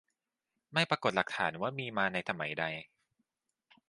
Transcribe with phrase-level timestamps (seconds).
[0.73, 2.63] ไม่ปรากฏหลักฐานว่ามีมาในสมัยใด